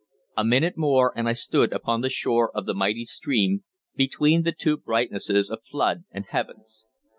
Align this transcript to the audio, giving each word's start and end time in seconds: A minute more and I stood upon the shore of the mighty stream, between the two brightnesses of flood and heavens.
A 0.35 0.43
minute 0.43 0.77
more 0.77 1.15
and 1.15 1.29
I 1.29 1.33
stood 1.33 1.71
upon 1.71 2.01
the 2.01 2.09
shore 2.09 2.49
of 2.57 2.65
the 2.65 2.73
mighty 2.73 3.05
stream, 3.05 3.63
between 3.95 4.41
the 4.41 4.51
two 4.51 4.77
brightnesses 4.77 5.51
of 5.51 5.63
flood 5.63 6.05
and 6.09 6.25
heavens. 6.25 6.85